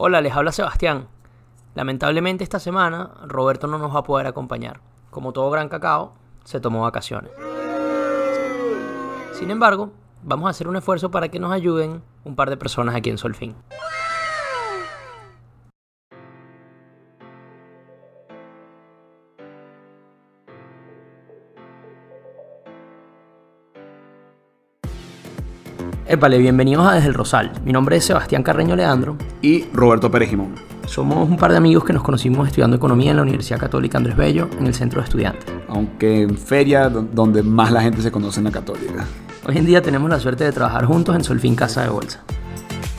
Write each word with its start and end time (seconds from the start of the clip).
Hola, 0.00 0.20
les 0.20 0.32
habla 0.32 0.52
Sebastián. 0.52 1.08
Lamentablemente 1.74 2.44
esta 2.44 2.60
semana 2.60 3.10
Roberto 3.24 3.66
no 3.66 3.78
nos 3.78 3.92
va 3.92 3.98
a 3.98 4.04
poder 4.04 4.28
acompañar. 4.28 4.78
Como 5.10 5.32
todo 5.32 5.50
gran 5.50 5.68
cacao, 5.68 6.14
se 6.44 6.60
tomó 6.60 6.82
vacaciones. 6.82 7.32
Sin 9.32 9.50
embargo, 9.50 9.90
vamos 10.22 10.46
a 10.46 10.50
hacer 10.50 10.68
un 10.68 10.76
esfuerzo 10.76 11.10
para 11.10 11.30
que 11.30 11.40
nos 11.40 11.50
ayuden 11.50 12.00
un 12.22 12.36
par 12.36 12.48
de 12.48 12.56
personas 12.56 12.94
aquí 12.94 13.10
en 13.10 13.18
Solfín. 13.18 13.56
Épale, 26.08 26.38
bienvenidos 26.38 26.86
a 26.86 26.94
Desde 26.94 27.08
el 27.08 27.14
Rosal. 27.14 27.52
Mi 27.64 27.72
nombre 27.72 27.96
es 27.96 28.04
Sebastián 28.06 28.42
Carreño 28.42 28.74
Leandro. 28.74 29.16
Y 29.42 29.64
Roberto 29.74 30.10
Pérez 30.10 30.30
Jimón. 30.30 30.54
Somos 30.86 31.28
un 31.28 31.36
par 31.36 31.50
de 31.50 31.58
amigos 31.58 31.84
que 31.84 31.92
nos 31.92 32.02
conocimos 32.02 32.46
estudiando 32.48 32.76
economía 32.76 33.10
en 33.10 33.16
la 33.18 33.22
Universidad 33.22 33.58
Católica 33.58 33.98
Andrés 33.98 34.16
Bello, 34.16 34.48
en 34.58 34.66
el 34.66 34.74
centro 34.74 35.00
de 35.02 35.04
estudiantes. 35.04 35.44
Aunque 35.68 36.22
en 36.22 36.38
feria 36.38 36.88
do- 36.88 37.02
donde 37.12 37.42
más 37.42 37.70
la 37.72 37.82
gente 37.82 38.00
se 38.00 38.10
conoce 38.10 38.40
en 38.40 38.44
la 38.44 38.50
católica. 38.52 39.04
Hoy 39.46 39.58
en 39.58 39.66
día 39.66 39.82
tenemos 39.82 40.08
la 40.08 40.18
suerte 40.18 40.44
de 40.44 40.52
trabajar 40.52 40.86
juntos 40.86 41.14
en 41.14 41.24
Solfín 41.24 41.54
Casa 41.54 41.82
de 41.82 41.90
Bolsa. 41.90 42.20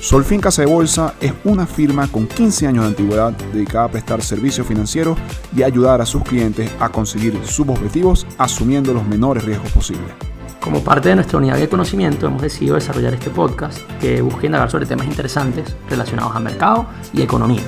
Solfin 0.02 0.39
Casa 0.39 0.62
de 0.62 0.67
Bolsa 0.67 1.16
es 1.20 1.34
una 1.44 1.67
firma 1.67 2.07
con 2.07 2.26
15 2.26 2.67
años 2.67 2.84
de 2.85 2.90
antigüedad 2.90 3.34
dedicada 3.52 3.85
a 3.85 3.91
prestar 3.91 4.21
servicios 4.21 4.66
financieros 4.66 5.17
y 5.55 5.63
ayudar 5.63 5.99
a 6.02 6.05
sus 6.05 6.23
clientes 6.23 6.71
a 6.80 6.90
conseguir 6.90 7.38
sus 7.45 7.67
objetivos 7.67 8.26
asumiendo 8.38 8.93
los 8.93 9.05
menores 9.05 9.43
riesgos 9.43 9.71
posibles. 9.71 10.09
Como 10.62 10.81
parte 10.84 11.09
de 11.09 11.16
nuestra 11.16 11.38
unidad 11.38 11.57
de 11.57 11.67
conocimiento 11.67 12.27
hemos 12.27 12.41
decidido 12.41 12.76
desarrollar 12.76 13.13
este 13.13 13.30
podcast 13.30 13.80
que 13.99 14.21
busca 14.21 14.45
indagar 14.45 14.71
sobre 14.71 14.85
temas 14.85 15.05
interesantes 15.05 15.76
relacionados 15.90 16.34
a 16.35 16.40
mercado 16.40 16.85
y 17.13 17.21
economía 17.21 17.63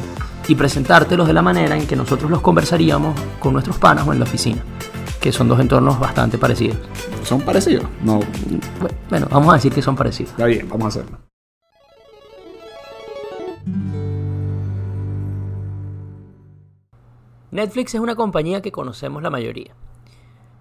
y 0.47 0.55
presentártelos 0.55 1.27
de 1.27 1.33
la 1.33 1.41
manera 1.41 1.77
en 1.77 1.85
que 1.85 1.95
nosotros 1.97 2.31
los 2.31 2.41
conversaríamos 2.41 3.13
con 3.39 3.53
nuestros 3.53 3.77
panas 3.77 4.07
o 4.07 4.13
en 4.13 4.19
la 4.19 4.25
oficina, 4.25 4.61
que 5.19 5.31
son 5.33 5.49
dos 5.49 5.59
entornos 5.59 5.99
bastante 5.99 6.37
parecidos. 6.37 6.77
¿Son 7.23 7.41
parecidos? 7.41 7.85
No, 8.03 8.21
Bueno, 9.09 9.27
vamos 9.29 9.51
a 9.51 9.55
decir 9.55 9.73
que 9.73 9.81
son 9.81 9.95
parecidos. 9.95 10.31
está 10.31 10.45
bien, 10.45 10.67
vamos 10.69 10.85
a 10.85 10.87
hacerlo. 10.99 11.30
Netflix 17.51 17.93
es 17.93 17.99
una 17.99 18.15
compañía 18.15 18.61
que 18.61 18.71
conocemos 18.71 19.21
la 19.21 19.29
mayoría. 19.29 19.75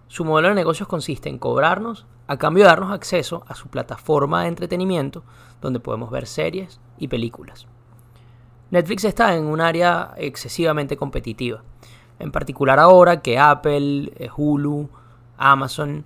Su 0.09 0.25
modelo 0.25 0.49
de 0.49 0.57
negocios 0.57 0.89
consiste 0.89 1.29
en 1.29 1.39
cobrarnos 1.39 2.05
a 2.27 2.37
cambio 2.37 2.65
de 2.65 2.71
darnos 2.71 2.91
acceso 2.91 3.45
a 3.47 3.55
su 3.55 3.69
plataforma 3.69 4.43
de 4.43 4.49
entretenimiento 4.49 5.23
donde 5.61 5.79
podemos 5.79 6.11
ver 6.11 6.27
series 6.27 6.81
y 6.99 7.07
películas. 7.07 7.69
Netflix 8.73 9.05
está 9.05 9.37
en 9.37 9.45
un 9.45 9.61
área 9.61 10.15
excesivamente 10.17 10.97
competitiva, 10.97 11.63
en 12.19 12.33
particular 12.33 12.81
ahora 12.81 13.23
que 13.23 13.39
Apple, 13.39 14.13
eh, 14.17 14.29
Hulu, 14.37 14.91
Amazon, 15.39 16.05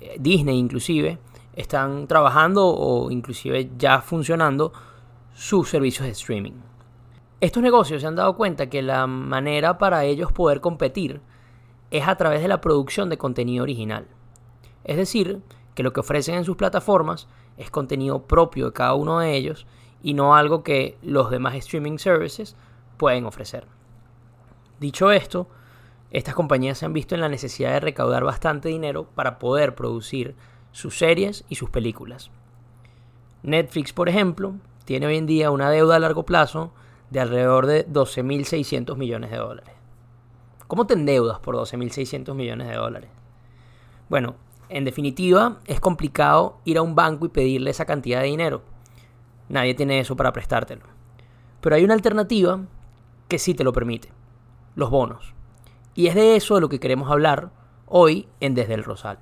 eh, 0.00 0.16
Disney 0.18 0.58
inclusive 0.58 1.18
están 1.54 2.06
trabajando 2.06 2.66
o 2.66 3.10
inclusive 3.10 3.70
ya 3.76 4.00
funcionando 4.00 4.72
sus 5.34 5.68
servicios 5.68 6.06
de 6.06 6.12
streaming. 6.12 6.54
Estos 7.42 7.60
negocios 7.60 8.00
se 8.00 8.06
han 8.06 8.14
dado 8.14 8.36
cuenta 8.36 8.70
que 8.70 8.82
la 8.82 9.08
manera 9.08 9.76
para 9.76 10.04
ellos 10.04 10.30
poder 10.30 10.60
competir 10.60 11.20
es 11.90 12.06
a 12.06 12.14
través 12.14 12.40
de 12.40 12.46
la 12.46 12.60
producción 12.60 13.10
de 13.10 13.18
contenido 13.18 13.64
original. 13.64 14.06
Es 14.84 14.96
decir, 14.96 15.40
que 15.74 15.82
lo 15.82 15.92
que 15.92 15.98
ofrecen 15.98 16.36
en 16.36 16.44
sus 16.44 16.56
plataformas 16.56 17.26
es 17.56 17.68
contenido 17.68 18.28
propio 18.28 18.66
de 18.66 18.72
cada 18.72 18.94
uno 18.94 19.18
de 19.18 19.34
ellos 19.34 19.66
y 20.04 20.14
no 20.14 20.36
algo 20.36 20.62
que 20.62 20.96
los 21.02 21.32
demás 21.32 21.56
streaming 21.56 21.98
services 21.98 22.54
pueden 22.96 23.26
ofrecer. 23.26 23.66
Dicho 24.78 25.10
esto, 25.10 25.48
estas 26.12 26.36
compañías 26.36 26.78
se 26.78 26.86
han 26.86 26.92
visto 26.92 27.16
en 27.16 27.22
la 27.22 27.28
necesidad 27.28 27.72
de 27.72 27.80
recaudar 27.80 28.22
bastante 28.22 28.68
dinero 28.68 29.08
para 29.16 29.40
poder 29.40 29.74
producir 29.74 30.36
sus 30.70 30.96
series 30.96 31.44
y 31.48 31.56
sus 31.56 31.70
películas. 31.70 32.30
Netflix, 33.42 33.92
por 33.92 34.08
ejemplo, 34.08 34.54
tiene 34.84 35.06
hoy 35.08 35.16
en 35.16 35.26
día 35.26 35.50
una 35.50 35.70
deuda 35.70 35.96
a 35.96 35.98
largo 35.98 36.24
plazo 36.24 36.70
de 37.12 37.20
alrededor 37.20 37.66
de 37.66 37.86
12.600 37.86 38.96
millones 38.96 39.30
de 39.30 39.36
dólares. 39.36 39.74
¿Cómo 40.66 40.86
te 40.86 40.94
endeudas 40.94 41.38
por 41.40 41.54
12.600 41.54 42.34
millones 42.34 42.68
de 42.68 42.74
dólares? 42.74 43.10
Bueno, 44.08 44.36
en 44.70 44.86
definitiva, 44.86 45.58
es 45.66 45.78
complicado 45.78 46.56
ir 46.64 46.78
a 46.78 46.82
un 46.82 46.94
banco 46.94 47.26
y 47.26 47.28
pedirle 47.28 47.70
esa 47.70 47.84
cantidad 47.84 48.20
de 48.20 48.28
dinero. 48.28 48.62
Nadie 49.50 49.74
tiene 49.74 50.00
eso 50.00 50.16
para 50.16 50.32
prestártelo. 50.32 50.84
Pero 51.60 51.76
hay 51.76 51.84
una 51.84 51.92
alternativa 51.92 52.60
que 53.28 53.38
sí 53.38 53.52
te 53.52 53.64
lo 53.64 53.74
permite. 53.74 54.08
Los 54.74 54.88
bonos. 54.88 55.34
Y 55.94 56.06
es 56.06 56.14
de 56.14 56.36
eso 56.36 56.54
de 56.54 56.62
lo 56.62 56.70
que 56.70 56.80
queremos 56.80 57.10
hablar 57.10 57.50
hoy 57.84 58.26
en 58.40 58.54
Desde 58.54 58.72
el 58.72 58.84
Rosal. 58.84 59.18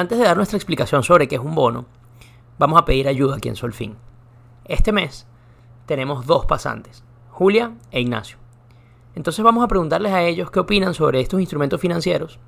Antes 0.00 0.18
de 0.18 0.24
dar 0.24 0.38
nuestra 0.38 0.56
explicación 0.56 1.02
sobre 1.02 1.28
qué 1.28 1.34
es 1.34 1.42
un 1.42 1.54
bono, 1.54 1.84
vamos 2.58 2.80
a 2.80 2.86
pedir 2.86 3.06
ayuda 3.06 3.36
aquí 3.36 3.50
en 3.50 3.54
Solfín. 3.54 3.98
Este 4.64 4.92
mes 4.92 5.26
tenemos 5.84 6.24
dos 6.24 6.46
pasantes, 6.46 7.04
Julia 7.28 7.74
e 7.90 8.00
Ignacio. 8.00 8.38
Entonces 9.14 9.44
vamos 9.44 9.62
a 9.62 9.68
preguntarles 9.68 10.12
a 10.12 10.22
ellos 10.22 10.50
qué 10.50 10.58
opinan 10.58 10.94
sobre 10.94 11.20
estos 11.20 11.38
instrumentos 11.38 11.78
financieros 11.78 12.38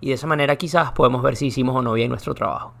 y 0.00 0.10
de 0.10 0.14
esa 0.14 0.28
manera 0.28 0.54
quizás 0.54 0.92
podemos 0.92 1.20
ver 1.20 1.34
si 1.34 1.46
hicimos 1.46 1.74
o 1.74 1.82
no 1.82 1.94
bien 1.94 2.10
nuestro 2.10 2.32
trabajo. 2.32 2.74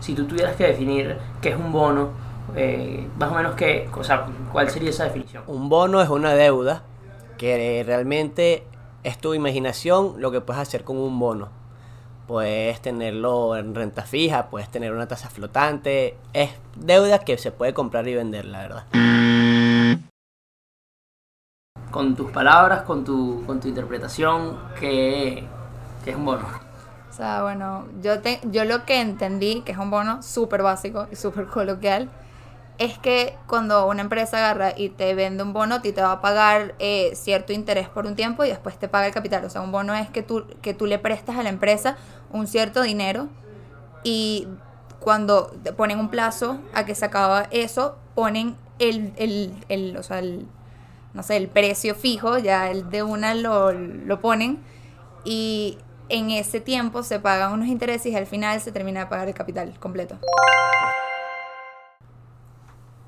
Si 0.00 0.12
tú 0.12 0.26
tuvieras 0.26 0.56
que 0.56 0.66
definir 0.66 1.18
qué 1.40 1.50
es 1.50 1.56
un 1.56 1.70
bono, 1.70 2.08
eh, 2.56 3.06
más 3.20 3.30
o 3.30 3.36
menos 3.36 3.54
qué, 3.54 3.88
o 3.96 4.02
sea, 4.02 4.26
¿cuál 4.50 4.68
sería 4.68 4.90
esa 4.90 5.04
definición? 5.04 5.44
Un 5.46 5.68
bono 5.68 6.02
es 6.02 6.08
una 6.08 6.34
deuda 6.34 6.82
que 7.38 7.84
realmente 7.86 8.66
es 9.04 9.16
tu 9.18 9.32
imaginación 9.32 10.14
lo 10.20 10.32
que 10.32 10.40
puedes 10.40 10.60
hacer 10.60 10.82
con 10.82 10.96
un 10.96 11.16
bono. 11.20 11.61
Puedes 12.32 12.80
tenerlo 12.80 13.58
en 13.58 13.74
renta 13.74 14.04
fija, 14.04 14.48
puedes 14.48 14.70
tener 14.70 14.94
una 14.94 15.06
tasa 15.06 15.28
flotante. 15.28 16.16
Es 16.32 16.48
deuda 16.76 17.18
que 17.18 17.36
se 17.36 17.52
puede 17.52 17.74
comprar 17.74 18.08
y 18.08 18.14
vender, 18.14 18.46
la 18.46 18.60
verdad. 18.60 20.00
Con 21.90 22.16
tus 22.16 22.30
palabras, 22.30 22.84
con 22.84 23.04
tu, 23.04 23.44
con 23.44 23.60
tu 23.60 23.68
interpretación, 23.68 24.58
¿qué, 24.80 25.44
qué 26.02 26.12
es 26.12 26.16
un 26.16 26.24
bono? 26.24 26.48
O 27.10 27.12
sea, 27.12 27.42
bueno, 27.42 27.84
yo, 28.00 28.20
te, 28.20 28.40
yo 28.44 28.64
lo 28.64 28.86
que 28.86 29.02
entendí, 29.02 29.60
que 29.60 29.72
es 29.72 29.78
un 29.78 29.90
bono 29.90 30.22
súper 30.22 30.62
básico 30.62 31.08
y 31.12 31.16
súper 31.16 31.48
coloquial, 31.48 32.08
es 32.78 32.98
que 32.98 33.36
cuando 33.46 33.86
una 33.86 34.02
empresa 34.02 34.38
agarra 34.38 34.72
y 34.76 34.88
te 34.88 35.14
vende 35.14 35.42
un 35.42 35.52
bono, 35.52 35.80
ti 35.82 35.92
te 35.92 36.02
va 36.02 36.12
a 36.12 36.20
pagar 36.20 36.74
eh, 36.78 37.12
cierto 37.14 37.52
interés 37.52 37.88
por 37.88 38.06
un 38.06 38.16
tiempo 38.16 38.44
y 38.44 38.48
después 38.48 38.78
te 38.78 38.88
paga 38.88 39.06
el 39.06 39.12
capital. 39.12 39.44
O 39.44 39.50
sea, 39.50 39.60
un 39.60 39.72
bono 39.72 39.94
es 39.94 40.08
que 40.10 40.22
tú, 40.22 40.46
que 40.62 40.74
tú 40.74 40.86
le 40.86 40.98
prestas 40.98 41.36
a 41.36 41.42
la 41.42 41.48
empresa 41.48 41.96
un 42.30 42.46
cierto 42.46 42.82
dinero 42.82 43.28
y 44.02 44.48
cuando 45.00 45.52
ponen 45.76 45.98
un 45.98 46.08
plazo 46.08 46.58
a 46.74 46.84
que 46.84 46.94
se 46.94 47.04
acaba 47.04 47.46
eso, 47.50 47.96
ponen 48.14 48.56
el, 48.78 49.12
el, 49.16 49.54
el, 49.68 49.96
o 49.96 50.02
sea, 50.02 50.18
el, 50.18 50.46
no 51.12 51.22
sé, 51.22 51.36
el 51.36 51.48
precio 51.48 51.94
fijo, 51.94 52.38
ya 52.38 52.70
el 52.70 52.90
de 52.90 53.02
una 53.02 53.34
lo, 53.34 53.72
lo 53.72 54.20
ponen 54.20 54.58
y 55.24 55.78
en 56.08 56.30
ese 56.30 56.60
tiempo 56.60 57.02
se 57.02 57.20
pagan 57.20 57.52
unos 57.52 57.68
intereses 57.68 58.12
y 58.12 58.16
al 58.16 58.26
final 58.26 58.60
se 58.60 58.72
termina 58.72 59.00
de 59.00 59.06
pagar 59.06 59.28
el 59.28 59.34
capital 59.34 59.78
completo. 59.78 60.18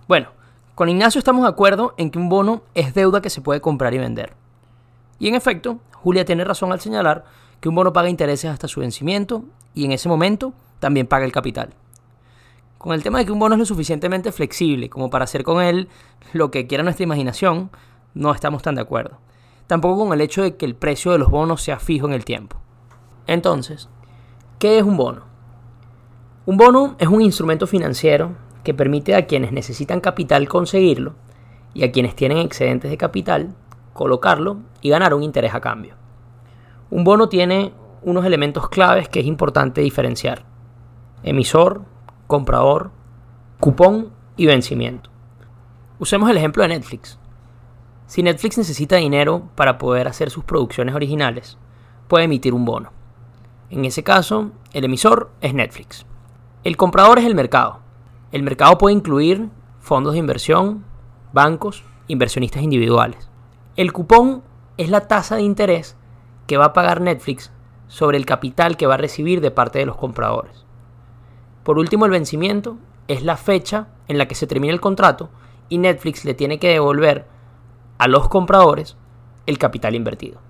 Bueno, 0.07 0.29
con 0.75 0.91
Ignacio 0.91 1.19
estamos 1.19 1.45
de 1.45 1.49
acuerdo 1.49 1.95
en 1.97 2.11
que 2.11 2.19
un 2.19 2.29
bono 2.29 2.63
es 2.75 2.93
deuda 2.93 3.23
que 3.23 3.31
se 3.31 3.41
puede 3.41 3.63
comprar 3.63 3.95
y 3.95 3.99
vender. 3.99 4.35
Y 5.19 5.29
en 5.29 5.35
efecto, 5.35 5.79
Julia 5.95 6.27
tiene 6.27 6.45
razón 6.45 6.73
al 6.73 6.81
señalar 6.81 7.25
que 7.61 7.71
un 7.71 7.75
bono 7.75 7.95
paga 7.95 8.11
intereses 8.11 8.51
hasta 8.51 8.69
su 8.69 8.81
vencimiento 8.81 9.45
y 9.73 9.87
en 9.87 9.93
ese 9.93 10.11
momento 10.11 10.53
también 10.79 11.07
paga 11.07 11.25
el 11.25 11.33
capital. 11.33 11.71
Con 12.77 12.93
el 12.93 13.03
tema 13.03 13.19
de 13.19 13.25
que 13.25 13.33
un 13.33 13.39
bono 13.39 13.55
es 13.55 13.59
lo 13.59 13.65
suficientemente 13.65 14.31
flexible 14.31 14.91
como 14.91 15.09
para 15.09 15.25
hacer 15.25 15.43
con 15.43 15.63
él 15.63 15.89
lo 16.35 16.51
que 16.51 16.67
quiera 16.67 16.85
nuestra 16.85 17.05
imaginación, 17.05 17.71
no 18.13 18.35
estamos 18.35 18.61
tan 18.61 18.75
de 18.75 18.83
acuerdo. 18.83 19.17
Tampoco 19.67 20.05
con 20.05 20.13
el 20.13 20.21
hecho 20.21 20.43
de 20.43 20.57
que 20.57 20.67
el 20.67 20.75
precio 20.75 21.13
de 21.13 21.19
los 21.19 21.31
bonos 21.31 21.63
sea 21.63 21.79
fijo 21.79 22.07
en 22.07 22.13
el 22.13 22.27
tiempo. 22.27 22.59
Entonces, 23.27 23.89
¿qué 24.59 24.77
es 24.77 24.85
un 24.85 24.99
bono? 24.99 25.23
Un 26.45 26.59
bono 26.59 26.97
es 26.99 27.09
un 27.09 27.23
instrumento 27.23 27.67
financiero 27.67 28.44
que 28.65 28.75
permite 28.75 29.15
a 29.15 29.27
quienes 29.27 29.53
necesitan 29.53 30.01
capital 30.01 30.49
conseguirlo 30.49 31.15
y 31.75 31.85
a 31.85 31.93
quienes 31.93 32.17
tienen 32.17 32.39
excedentes 32.39 32.91
de 32.91 32.97
capital 32.97 33.55
colocarlo 33.93 34.59
y 34.81 34.91
ganar 34.91 35.15
un 35.15 35.23
interés 35.23 35.55
a 35.55 35.61
cambio. 35.61 35.95
Un 36.91 37.05
bono 37.05 37.29
tiene 37.29 37.73
unos 38.03 38.25
elementos 38.27 38.69
claves 38.69 39.09
que 39.09 39.21
es 39.21 39.27
importante 39.27 39.81
diferenciar. 39.81 40.45
Emisor, 41.23 41.83
comprador, 42.27 42.91
cupón 43.61 44.11
y 44.37 44.47
vencimiento. 44.47 45.11
Usemos 45.99 46.29
el 46.29 46.37
ejemplo 46.37 46.63
de 46.63 46.71
Netflix. 46.71 47.19
Si 48.07 48.23
Netflix 48.23 48.59
necesita 48.59 48.97
dinero 48.97 49.49
para 49.55 49.79
poder 49.79 50.09
hacer 50.09 50.31
sus 50.31 50.45
producciones 50.45 50.95
originales, 50.95 51.57
puede 52.09 52.25
emitir 52.25 52.53
un 52.53 52.65
bono. 52.65 52.93
En 53.71 53.85
ese 53.85 54.03
caso, 54.03 54.51
el 54.73 54.85
emisor 54.85 55.31
es 55.41 55.55
Netflix. 55.55 56.05
El 56.65 56.77
comprador 56.77 57.19
es 57.19 57.25
el 57.25 57.35
mercado. 57.35 57.84
El 58.35 58.43
mercado 58.43 58.79
puede 58.79 58.97
incluir 58.97 59.49
fondos 59.79 60.15
de 60.15 60.19
inversión, 60.19 60.85
bancos, 61.33 61.85
inversionistas 62.09 62.65
individuales. 62.65 63.31
El 63.77 63.93
cupón 63.93 64.43
es 64.77 64.91
la 64.91 65.03
tasa 65.07 65.37
de 65.37 65.43
interés 65.43 65.97
que 66.49 66.57
va 66.57 66.65
a 66.65 66.73
pagar 66.73 67.01
Netflix 67.01 67.53
sobre 67.87 68.17
el 68.17 68.27
capital 68.27 68.77
que 68.77 68.89
va 68.89 68.95
a 68.95 68.97
recibir 68.97 69.41
de 69.41 69.53
parte 69.53 69.79
de 69.79 69.87
los 69.87 69.97
compradores. 69.97 70.67
Por 71.63 71.79
último, 71.79 72.07
el 72.07 72.11
vencimiento 72.11 72.77
es 73.07 73.23
la 73.23 73.37
fecha 73.37 73.87
en 74.09 74.19
la 74.19 74.27
que 74.27 74.35
se 74.35 74.49
termina 74.49 74.75
el 74.75 74.81
contrato 74.81 75.31
y 75.69 75.79
Netflix 75.79 76.25
le 76.25 76.35
tiene 76.35 76.59
que 76.59 76.73
devolver 76.73 77.27
a 77.99 78.09
los 78.09 78.29
compradores 78.29 78.97
el 79.47 79.59
capital 79.59 79.95
invertido. 79.95 80.41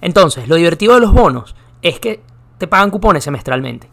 Entonces, 0.00 0.48
lo 0.48 0.56
divertido 0.56 0.94
de 0.94 1.02
los 1.02 1.12
bonos 1.12 1.54
es 1.82 2.00
que 2.00 2.20
te 2.58 2.66
pagan 2.66 2.90
cupones 2.90 3.22
semestralmente. 3.22 3.88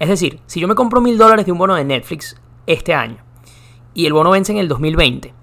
Es 0.00 0.08
decir, 0.08 0.40
si 0.46 0.60
yo 0.60 0.66
me 0.66 0.74
compro 0.74 1.02
mil 1.02 1.18
dólares 1.18 1.44
de 1.44 1.52
un 1.52 1.58
bono 1.58 1.74
de 1.74 1.84
Netflix 1.84 2.40
este 2.66 2.94
año 2.94 3.18
y 3.92 4.06
el 4.06 4.14
bono 4.14 4.30
vence 4.30 4.50
en 4.50 4.58
el 4.58 4.66
2020, 4.66 5.34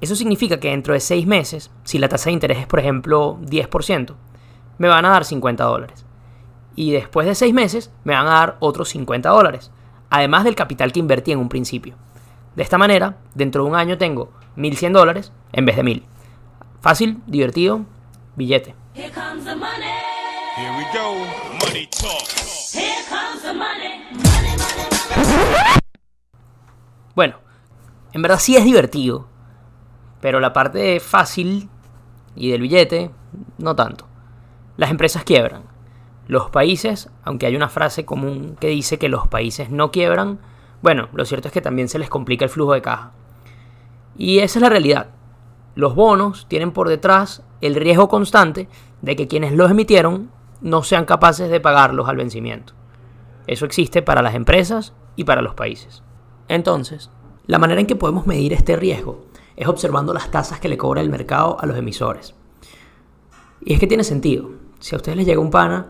eso 0.00 0.16
significa 0.16 0.58
que 0.58 0.70
dentro 0.70 0.94
de 0.94 1.00
seis 1.00 1.26
meses, 1.26 1.70
si 1.84 1.98
la 1.98 2.08
tasa 2.08 2.30
de 2.30 2.32
interés 2.32 2.58
es 2.58 2.66
por 2.66 2.80
ejemplo 2.80 3.38
10%, 3.42 4.14
me 4.78 4.88
van 4.88 5.04
a 5.04 5.10
dar 5.10 5.26
50 5.26 5.62
dólares. 5.62 6.06
Y 6.74 6.92
después 6.92 7.26
de 7.26 7.34
seis 7.34 7.52
meses 7.52 7.92
me 8.04 8.14
van 8.14 8.26
a 8.26 8.30
dar 8.30 8.56
otros 8.60 8.88
50 8.88 9.28
dólares, 9.28 9.70
además 10.08 10.44
del 10.44 10.54
capital 10.54 10.90
que 10.90 11.00
invertí 11.00 11.32
en 11.32 11.40
un 11.40 11.50
principio. 11.50 11.94
De 12.56 12.62
esta 12.62 12.78
manera, 12.78 13.18
dentro 13.34 13.62
de 13.62 13.68
un 13.68 13.76
año 13.76 13.98
tengo 13.98 14.30
1100 14.56 14.92
dólares 14.94 15.32
en 15.52 15.66
vez 15.66 15.76
de 15.76 15.82
1000. 15.82 16.02
Fácil, 16.80 17.18
divertido, 17.26 17.84
billete. 18.36 18.74
Here 20.56 20.72
we 20.76 20.84
go. 20.92 21.14
Money 21.64 21.86
talk. 21.90 22.28
Here 22.72 23.04
comes 23.08 23.42
the 23.42 23.52
money. 23.52 24.00
Money, 24.12 24.56
money, 24.56 24.86
money. 24.90 25.80
Bueno, 27.14 27.36
en 28.12 28.22
verdad 28.22 28.38
sí 28.38 28.56
es 28.56 28.64
divertido, 28.64 29.28
pero 30.20 30.40
la 30.40 30.52
parte 30.52 31.00
fácil 31.00 31.68
y 32.34 32.50
del 32.50 32.62
billete, 32.62 33.10
no 33.58 33.76
tanto. 33.76 34.06
Las 34.76 34.90
empresas 34.90 35.24
quiebran. 35.24 35.64
Los 36.26 36.50
países, 36.50 37.10
aunque 37.24 37.46
hay 37.46 37.56
una 37.56 37.68
frase 37.68 38.04
común 38.04 38.56
que 38.60 38.68
dice 38.68 38.98
que 38.98 39.08
los 39.08 39.28
países 39.28 39.70
no 39.70 39.90
quiebran, 39.90 40.40
bueno, 40.82 41.08
lo 41.12 41.24
cierto 41.24 41.48
es 41.48 41.54
que 41.54 41.60
también 41.60 41.88
se 41.88 41.98
les 41.98 42.08
complica 42.08 42.44
el 42.44 42.50
flujo 42.50 42.74
de 42.74 42.82
caja. 42.82 43.12
Y 44.16 44.38
esa 44.40 44.58
es 44.58 44.62
la 44.62 44.68
realidad. 44.68 45.08
Los 45.74 45.94
bonos 45.94 46.46
tienen 46.48 46.72
por 46.72 46.88
detrás 46.88 47.42
el 47.60 47.74
riesgo 47.74 48.08
constante 48.08 48.68
de 49.02 49.16
que 49.16 49.28
quienes 49.28 49.52
los 49.52 49.70
emitieron 49.70 50.30
no 50.60 50.82
sean 50.82 51.04
capaces 51.04 51.50
de 51.50 51.60
pagarlos 51.60 52.08
al 52.08 52.16
vencimiento. 52.16 52.74
Eso 53.46 53.64
existe 53.64 54.02
para 54.02 54.22
las 54.22 54.34
empresas 54.34 54.92
y 55.16 55.24
para 55.24 55.42
los 55.42 55.54
países. 55.54 56.02
Entonces, 56.48 57.10
la 57.46 57.58
manera 57.58 57.80
en 57.80 57.86
que 57.86 57.96
podemos 57.96 58.26
medir 58.26 58.52
este 58.52 58.76
riesgo 58.76 59.26
es 59.56 59.68
observando 59.68 60.12
las 60.12 60.30
tasas 60.30 60.60
que 60.60 60.68
le 60.68 60.78
cobra 60.78 61.00
el 61.00 61.10
mercado 61.10 61.58
a 61.60 61.66
los 61.66 61.76
emisores. 61.76 62.34
Y 63.60 63.72
es 63.72 63.80
que 63.80 63.86
tiene 63.86 64.04
sentido. 64.04 64.50
Si 64.78 64.94
a 64.94 64.98
ustedes 64.98 65.16
les 65.16 65.26
llega 65.26 65.40
un 65.40 65.50
pana 65.50 65.88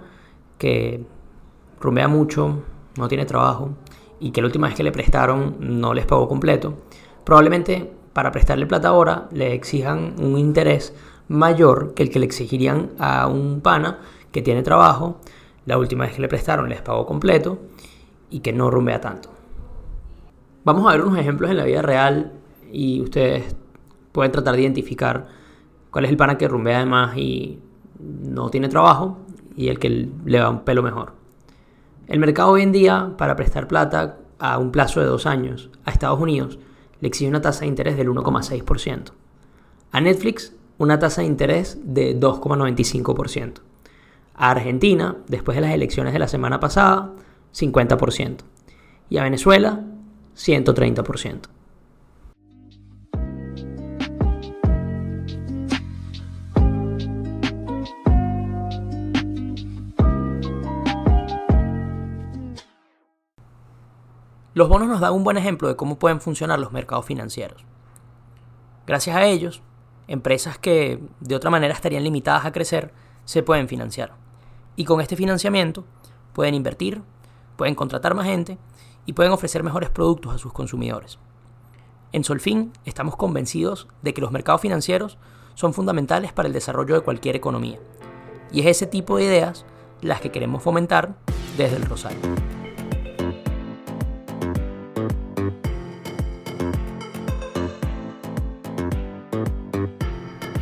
que 0.57 1.05
rumbea 1.81 2.09
mucho, 2.09 2.63
no 2.97 3.09
tiene 3.09 3.27
trabajo 3.27 3.71
y 4.21 4.31
que 4.31 4.41
la 4.41 4.47
última 4.47 4.69
vez 4.69 4.77
que 4.77 4.83
le 4.83 4.93
prestaron 4.93 5.57
no 5.61 5.95
les 5.95 6.07
pagó 6.07 6.29
completo, 6.29 6.75
probablemente 7.25 7.93
para 8.13 8.33
prestarle 8.33 8.67
plata 8.67 8.89
ahora 8.89 9.29
le 9.33 9.53
exijan 9.53 10.15
un 10.19 10.39
interés 10.39 10.95
mayor 11.29 11.95
que 11.95 12.03
el 12.03 12.11
que 12.11 12.19
le 12.19 12.27
exigirían 12.27 12.91
a 12.99 13.27
un 13.27 13.61
pana 13.61 14.01
que 14.33 14.43
tiene 14.43 14.63
trabajo, 14.63 15.21
la 15.67 15.79
última 15.79 16.05
vez 16.05 16.15
que 16.15 16.23
le 16.23 16.29
prestaron 16.29 16.69
les 16.69 16.81
pagó 16.83 17.07
completo 17.07 17.59
y 18.31 18.41
que 18.41 18.53
no 18.53 18.71
rumbea 18.71 19.01
tanto. 19.01 19.31
Vamos 20.65 20.87
a 20.87 20.93
ver 20.93 21.05
unos 21.05 21.19
ejemplos 21.19 21.51
en 21.51 21.57
la 21.57 21.65
vida 21.65 21.83
real 21.83 22.33
y 22.73 23.01
ustedes 23.01 23.57
pueden 24.13 24.33
tratar 24.33 24.55
de 24.57 24.63
identificar 24.63 25.29
cuál 25.91 26.05
es 26.05 26.11
el 26.11 26.17
pana 26.17 26.37
que 26.37 26.49
rumbea 26.49 26.79
además 26.79 27.17
y 27.17 27.59
no 28.01 28.51
tiene 28.51 28.69
trabajo 28.69 29.19
y 29.57 29.69
el 29.69 29.79
que 29.79 30.09
le 30.25 30.41
va 30.41 30.51
un 30.51 30.61
pelo 30.61 30.83
mejor. 30.83 31.13
El 32.07 32.21
mercado 32.21 32.51
hoy 32.51 32.63
en 32.63 32.73
día 32.73 33.15
para 33.17 33.37
prestar 33.37 33.69
plata 33.69 34.19
a 34.39 34.59
un 34.59 34.71
plazo 34.71 35.01
de 35.01 35.07
dos 35.07 35.27
años 35.27 35.71
a 35.85 35.91
Estados 35.91 36.21
Unidos 36.21 36.59
le 37.01 37.09
exige 37.09 37.29
una 37.29 37.41
tasa 37.41 37.61
de 37.61 37.69
interés 37.69 37.97
del 37.97 38.09
1,6%. 38.09 39.13
A 39.93 40.01
Netflix 40.01 40.55
una 40.79 40.99
tasa 40.99 41.23
de 41.23 41.27
interés 41.27 41.79
de 41.83 42.19
2,95%. 42.19 43.68
A 44.41 44.53
Argentina, 44.53 45.17
después 45.27 45.57
de 45.57 45.63
las 45.63 45.73
elecciones 45.73 46.13
de 46.13 46.21
la 46.21 46.29
semana 46.29 46.61
pasada, 46.61 47.11
50%. 47.53 48.37
Y 49.11 49.19
a 49.19 49.25
Venezuela, 49.25 49.85
130%. 50.37 51.49
Los 64.55 64.69
bonos 64.69 64.87
nos 64.87 65.01
dan 65.01 65.15
un 65.15 65.25
buen 65.25 65.37
ejemplo 65.37 65.67
de 65.67 65.75
cómo 65.75 65.99
pueden 65.99 66.21
funcionar 66.21 66.61
los 66.61 66.71
mercados 66.71 67.07
financieros. 67.07 67.65
Gracias 68.87 69.17
a 69.17 69.25
ellos, 69.27 69.63
empresas 70.07 70.59
que 70.59 71.01
de 71.19 71.35
otra 71.35 71.51
manera 71.51 71.75
estarían 71.75 72.05
limitadas 72.05 72.45
a 72.45 72.53
crecer 72.53 72.93
se 73.25 73.43
pueden 73.43 73.67
financiar. 73.67 74.28
Y 74.79 74.85
con 74.85 75.01
este 75.01 75.17
financiamiento 75.17 75.85
pueden 76.33 76.55
invertir, 76.55 77.03
pueden 77.57 77.75
contratar 77.75 78.15
más 78.15 78.27
gente 78.27 78.59
y 79.07 79.13
pueden 79.13 79.33
ofrecer 79.33 79.65
mejores 79.65 79.91
productos 79.91 80.33
a 80.33 80.39
sus 80.39 80.53
consumidores. 80.53 81.19
En 82.13 82.23
Solfin 82.23 82.73
estamos 82.85 83.17
convencidos 83.17 83.89
de 84.03 84.15
que 84.15 84.21
los 84.21 84.31
mercados 84.31 84.61
financieros 84.61 85.19
son 85.55 85.75
fundamentales 85.75 86.33
para 86.33 86.47
el 86.47 86.55
desarrollo 86.55 86.95
de 86.95 87.01
cualquier 87.01 87.35
economía. 87.35 87.81
Y 88.53 88.61
es 88.61 88.67
ese 88.67 88.87
tipo 88.87 89.17
de 89.17 89.25
ideas 89.25 89.67
las 90.01 90.21
que 90.21 90.31
queremos 90.31 90.63
fomentar 90.63 91.17
desde 91.57 91.75
el 91.75 91.83
Rosario. 91.83 92.21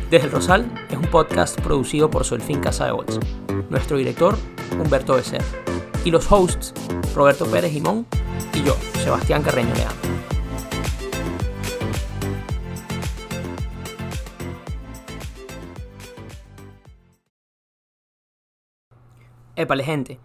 Desde 0.09 0.25
el 0.25 0.31
Rosal 0.31 0.71
es 0.89 0.97
un 0.97 1.05
podcast 1.05 1.61
producido 1.61 2.09
por 2.09 2.25
Solfín 2.25 2.61
Casa 2.61 2.85
de 2.85 2.93
Bolsa. 2.93 3.19
Nuestro 3.69 3.97
director, 3.97 4.37
Humberto 4.71 5.15
Becerra. 5.15 5.45
Y 6.05 6.11
los 6.11 6.31
hosts, 6.31 6.73
Roberto 7.15 7.45
Pérez 7.45 7.71
Jimón 7.71 8.05
y 8.53 8.63
yo, 8.63 8.75
Sebastián 9.03 9.41
Carreño 9.41 9.73
León. 9.73 9.93
Épale, 19.55 19.83
gente. 19.83 20.19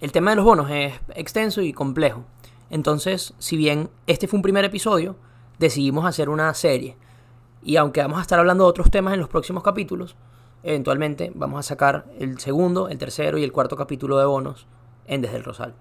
El 0.00 0.10
tema 0.10 0.30
de 0.30 0.36
los 0.36 0.44
bonos 0.44 0.70
es 0.70 0.94
extenso 1.14 1.60
y 1.60 1.72
complejo. 1.72 2.24
Entonces, 2.70 3.34
si 3.38 3.56
bien 3.56 3.90
este 4.06 4.26
fue 4.26 4.38
un 4.38 4.42
primer 4.42 4.64
episodio, 4.64 5.16
decidimos 5.58 6.06
hacer 6.06 6.28
una 6.28 6.52
serie 6.54 6.96
y 7.62 7.76
aunque 7.76 8.00
vamos 8.00 8.18
a 8.18 8.22
estar 8.22 8.38
hablando 8.38 8.64
de 8.64 8.70
otros 8.70 8.90
temas 8.90 9.14
en 9.14 9.20
los 9.20 9.28
próximos 9.28 9.62
capítulos, 9.62 10.16
eventualmente 10.62 11.32
vamos 11.34 11.60
a 11.60 11.62
sacar 11.62 12.06
el 12.18 12.38
segundo, 12.38 12.88
el 12.88 12.98
tercero 12.98 13.38
y 13.38 13.44
el 13.44 13.52
cuarto 13.52 13.76
capítulo 13.76 14.18
de 14.18 14.26
bonos 14.26 14.66
en 15.06 15.22
Desde 15.22 15.36
el 15.36 15.44
Rosal. 15.44 15.74